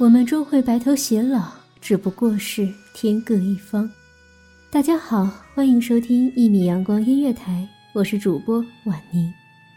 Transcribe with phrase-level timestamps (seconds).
[0.00, 1.42] 我们终会白头偕老，
[1.78, 3.86] 只不过是天各一方。
[4.70, 9.30] 大家好，欢迎收听一米阳光音乐台，我是主播婉宁。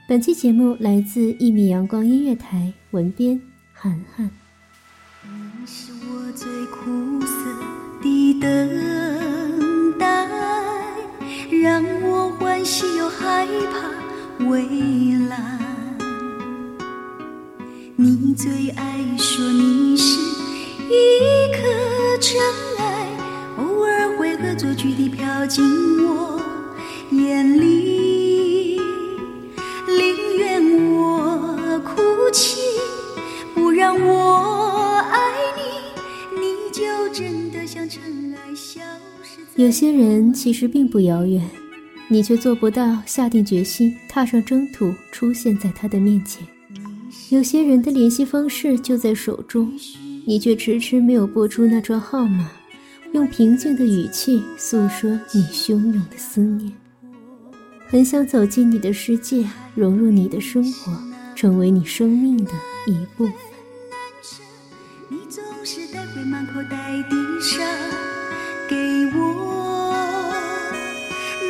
[0.08, 3.38] 本期节目来自一米阳光音乐台，文编
[3.74, 4.32] 涵涵。
[5.24, 7.28] 你是我最苦涩
[8.02, 10.26] 的等待，
[11.62, 15.60] 让我欢喜又害怕未来。
[17.96, 19.73] 你最爱说你
[20.94, 21.58] 一颗
[22.22, 22.40] 尘
[22.78, 23.08] 埃，
[23.58, 25.64] 偶尔会恶作剧地飘进
[26.06, 26.40] 我
[27.12, 28.80] 眼里，
[29.88, 32.60] 宁愿我哭泣，
[33.56, 35.18] 不让我爱
[35.58, 38.82] 你，你就真的像尘埃消
[39.24, 39.40] 失。
[39.56, 41.42] 有些人其实并不遥远，
[42.08, 46.46] 你却做不到下定决心踏上征途，出现在他的面前。
[47.30, 49.72] 有些人的联系方式就在手中，
[50.26, 52.50] 你却迟迟没有拨出那串号码，
[53.12, 56.72] 用平静的语气诉说你汹涌的思念。
[57.88, 60.98] 很想走进你的世界，融入你的生活，
[61.36, 62.52] 成为你生命的
[62.88, 63.36] 一部分。
[65.10, 66.78] 你总是带回满口袋
[67.10, 67.62] 的沙
[68.70, 68.76] 给
[69.16, 70.34] 我，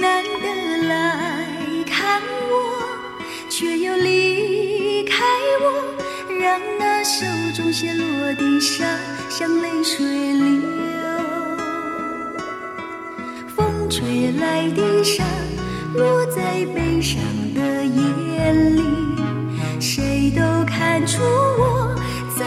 [0.02, 1.46] 难得来
[1.86, 2.84] 看我，
[3.50, 5.24] 却又离开
[5.62, 8.84] 我，让那手中泻落的沙
[9.30, 10.04] 像泪水
[10.34, 10.60] 流。
[13.56, 15.24] 风吹来的沙
[15.94, 17.22] 落在悲伤
[17.54, 18.82] 的眼里，
[19.80, 21.96] 谁都看出我
[22.36, 22.44] 在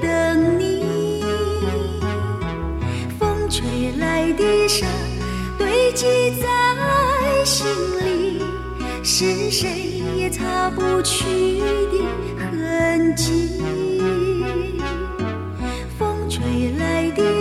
[0.00, 1.24] 等你。
[3.18, 3.66] 风吹
[3.98, 4.86] 来的沙
[5.58, 6.06] 堆积
[6.40, 6.46] 在
[7.44, 7.66] 心
[8.04, 8.40] 里，
[9.02, 12.04] 是谁也擦不去的
[12.38, 13.58] 痕迹。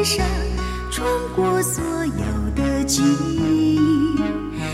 [0.08, 0.24] 来的沙
[0.90, 3.78] 穿过所有的记忆，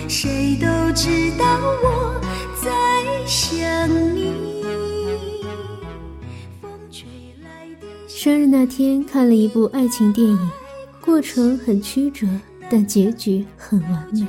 [0.07, 1.45] 谁都知道
[1.83, 2.21] 我
[2.61, 2.69] 在
[3.25, 4.31] 想你。
[6.61, 7.07] 风吹
[7.41, 10.49] 来的生日那天看了一部爱情电影，
[11.01, 12.27] 过程很曲折，
[12.69, 14.27] 但结局很完美。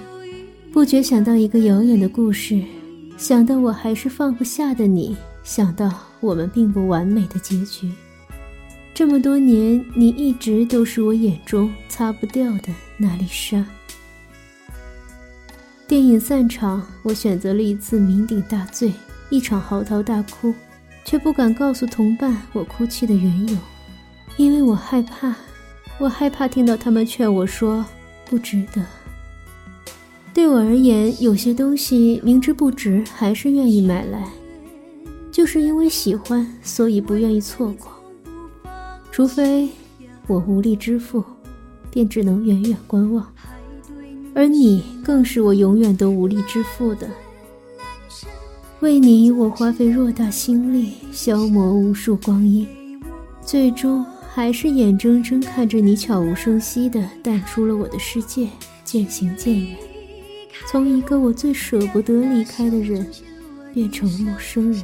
[0.72, 2.62] 不觉想到一个遥远的故事，
[3.18, 5.14] 想到我还是放不下的你，
[5.44, 7.92] 想到我们并不完美的结局。
[8.94, 13.66] 这么多年，你一直都是我眼中擦不掉的那粒沙。
[15.88, 18.92] 电影散场，我选择了一次酩酊大醉，
[19.30, 20.54] 一场嚎啕大哭，
[21.04, 23.58] 却不敢告诉同伴我哭泣的缘由，
[24.36, 25.34] 因为我害怕，
[25.98, 27.84] 我害怕听到他们劝我说
[28.30, 28.80] 不值得。
[30.32, 34.28] 对我而言，有些东西明知不值，还是愿意买来，
[35.32, 37.92] 就是因为喜欢，所以不愿意错过。
[39.14, 39.68] 除非
[40.26, 41.22] 我无力支付，
[41.88, 43.24] 便只能远远观望。
[44.34, 47.08] 而你更是我永远都无力支付的。
[48.80, 52.66] 为你，我花费偌大心力，消磨无数光阴，
[53.40, 58.48] 最终还是眼睁睁看着你悄无声息地淡出了我的世界，
[58.82, 59.76] 渐行渐远，
[60.66, 63.06] 从一个我最舍不得离开的人，
[63.72, 64.82] 变成了陌生人。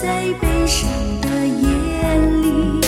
[0.00, 0.06] 在
[0.40, 0.88] 悲伤
[1.20, 2.80] 的眼里，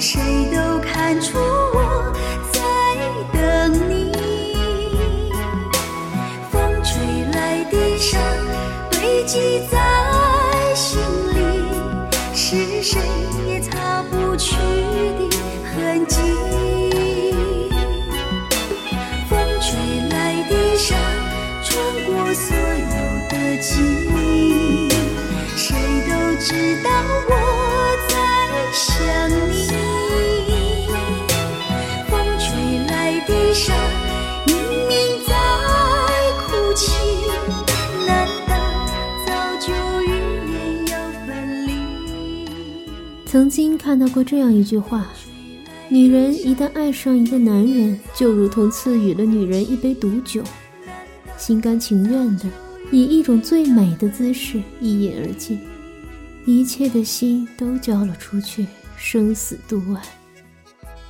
[0.00, 0.20] 谁
[0.52, 2.12] 都看出我
[2.52, 2.60] 在
[3.32, 3.38] 等
[3.88, 4.12] 你。
[6.50, 6.90] 风吹
[7.32, 8.18] 来的沙
[8.90, 9.78] 堆积在
[10.74, 11.00] 心
[11.34, 11.38] 里，
[12.34, 13.00] 是谁
[13.46, 15.28] 也擦不去的
[15.72, 16.18] 痕迹。
[20.76, 20.96] 上
[21.62, 21.68] 穿
[22.06, 22.96] 过所有
[23.28, 23.68] 的记
[24.08, 24.12] 忆，
[26.42, 26.90] 知道
[27.28, 27.34] 我
[28.08, 28.16] 在
[28.72, 28.88] 想
[29.50, 29.68] 你。
[32.08, 32.48] 风吹
[32.88, 33.76] 来地上，
[34.46, 34.56] 明
[34.88, 34.96] 明
[35.28, 35.34] 在
[36.40, 36.90] 哭泣，
[38.06, 38.56] 难道
[39.26, 39.68] 早就
[40.02, 40.08] 预
[40.50, 40.92] 言要
[41.26, 41.28] 分
[41.66, 41.70] 离？
[43.26, 45.06] 曾经看到过这样一句话：
[45.90, 50.42] 女人一旦爱上一个男人，就如同赐予了女人一杯毒酒，
[51.36, 52.46] 心甘情愿的
[52.90, 55.60] 以一种最美的姿势一饮而尽，
[56.46, 58.66] 一切的心都交了出去，
[58.96, 60.00] 生死度外。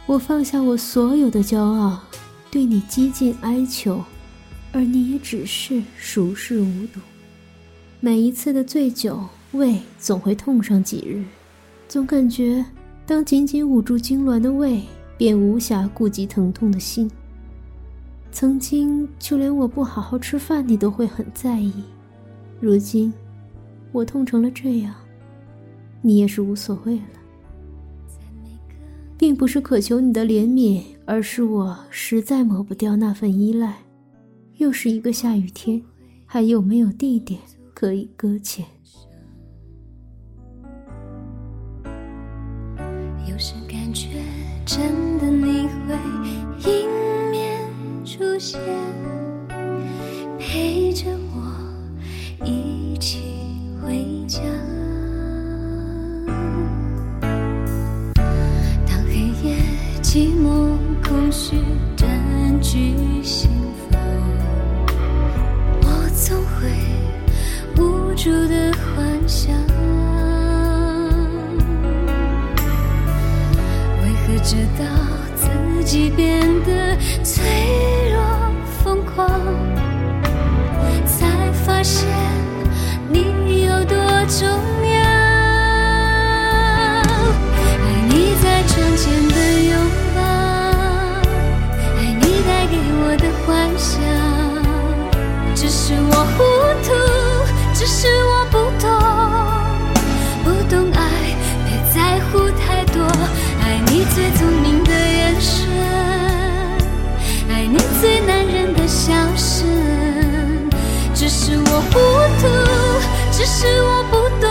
[0.06, 2.00] 我放下我所有的骄傲，
[2.50, 4.04] 对你几近哀求，
[4.72, 7.00] 而你也只是熟视无睹。
[8.00, 9.22] 每一次的醉酒，
[9.52, 11.22] 胃总会痛上几日，
[11.86, 12.64] 总感觉
[13.06, 14.82] 当紧紧捂住痉挛的胃，
[15.16, 17.10] 便无暇顾及疼痛的心。
[18.32, 21.72] 曾经就连我不好好吃饭，你都会很在意。
[22.58, 23.12] 如今，
[23.92, 24.94] 我痛成了这样，
[26.02, 27.02] 你也是无所谓了。
[29.18, 33.76] 并不是渴求你的怜悯，而是我实在抹不掉那份依赖。
[34.56, 35.82] 又是一个下雨天，
[36.24, 37.38] 还有没有地点
[37.74, 38.64] 可以搁浅？
[43.28, 44.08] 有时感觉
[44.64, 46.49] 真的你会
[68.20, 69.54] 会无助的幻想。
[74.02, 74.84] 为何直到
[75.34, 75.48] 自
[75.84, 77.42] 己变得脆
[78.12, 78.20] 弱
[78.82, 79.28] 疯狂，
[81.06, 82.06] 才发现
[83.08, 83.96] 你有多
[84.26, 85.00] 重要？
[87.72, 88.12] 爱你
[88.42, 89.72] 在窗前的拥
[90.14, 90.20] 抱，
[91.96, 93.99] 爱你带给我的幻想。
[109.10, 109.64] 消失。
[111.12, 111.98] 只是我糊
[112.40, 112.46] 涂，
[113.32, 114.48] 只是我不懂，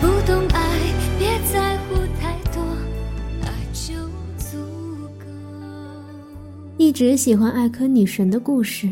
[0.00, 0.78] 不懂爱，
[1.18, 2.62] 别在乎太多，
[3.42, 3.92] 爱就
[4.38, 4.56] 足
[5.18, 5.26] 够。
[6.76, 8.88] 一直喜欢艾科女神的故事，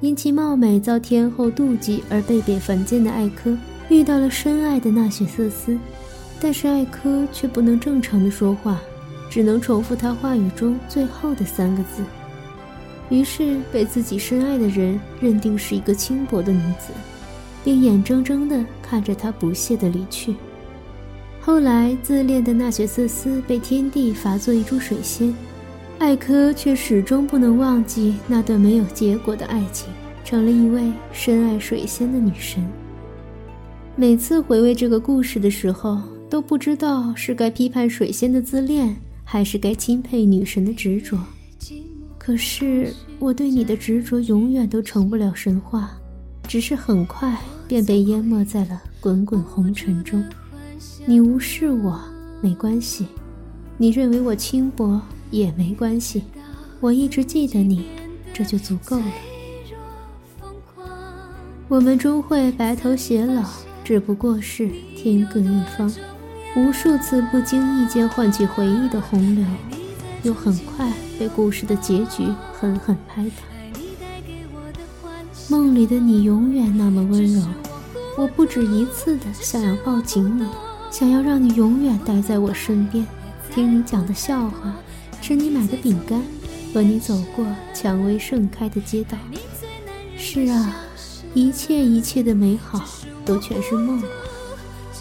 [0.00, 3.56] 因其貌美遭天后妒忌而被贬凡间的艾科，
[3.88, 5.78] 遇到了深爱的纳雪瑟斯，
[6.40, 8.80] 但是艾科却不能正常的说话，
[9.30, 12.02] 只能重复他话语中最后的三个字。
[13.10, 16.92] 于是被自己深爱的人认定是一个轻薄的女子，
[17.62, 20.34] 并眼睁睁地看着她不屑地离去。
[21.40, 25.34] 后来，自恋的纳雪瑟斯被天帝罚做一株水仙，
[25.98, 29.88] 艾科却始终不能忘记那段没有结果的爱情，
[30.24, 32.64] 成了一位深爱水仙的女神。
[33.96, 35.98] 每次回味这个故事的时候，
[36.28, 41.18] 都不知道是该批判水仙的自恋，还是该钦佩女神的执着。
[42.20, 45.90] 可是我对你的执着永远都成不了神话，
[46.46, 47.34] 只是很快
[47.66, 50.22] 便被淹没在了滚滚红尘中。
[51.06, 51.98] 你无视我
[52.42, 53.06] 没关系，
[53.78, 55.00] 你认为我轻薄
[55.30, 56.22] 也没关系，
[56.78, 57.86] 我一直记得你，
[58.34, 59.12] 这就足够了。
[61.68, 63.48] 我们终会白头偕老，
[63.82, 65.90] 只不过是天各一方。
[66.54, 69.44] 无数次不经意间唤起回忆的洪流，
[70.22, 73.42] 又很快被故事的结局狠狠拍打。
[75.48, 77.42] 梦里的你永远那么温柔，
[78.16, 80.46] 我不止一次的想要抱紧你，
[80.90, 83.06] 想要让你永远待在我身边，
[83.52, 84.74] 听你讲的笑话，
[85.20, 86.22] 吃你买的饼干，
[86.72, 89.18] 和你走过蔷薇盛开的街道。
[90.16, 90.76] 是啊，
[91.34, 92.84] 一切一切的美好
[93.24, 94.00] 都全是梦。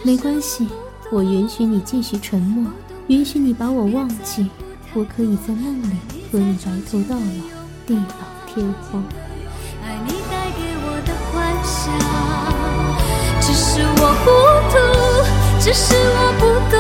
[0.02, 0.68] 没关系，
[1.12, 2.72] 我允许你继续沉默，
[3.08, 4.50] 允许你把我忘记，
[4.96, 5.96] 我可以在梦里
[6.32, 7.22] 和你白头到老，
[7.86, 8.02] 地老
[8.48, 9.04] 天荒。
[9.84, 11.86] 爱你带给我的幻想，
[13.40, 14.26] 只是我糊
[14.72, 14.76] 涂，
[15.64, 16.42] 只是我不
[16.72, 16.79] 懂，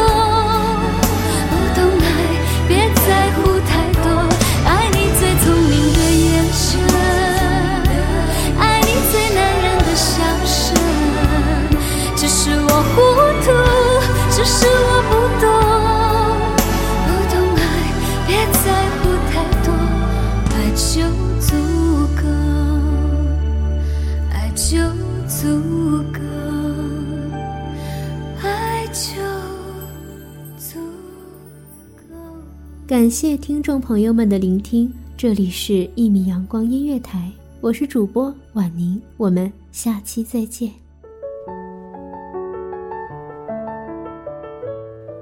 [20.72, 21.02] 就
[21.40, 21.56] 足
[22.16, 22.28] 够
[24.32, 24.78] 爱就
[25.28, 25.48] 足
[26.14, 26.20] 够
[28.42, 29.22] 爱就
[30.58, 30.80] 足
[31.96, 32.16] 够。
[32.88, 40.78] 感谢听众朋友们的聆听这里是一米阳光音乐台我是主播婉宁我们下期再见。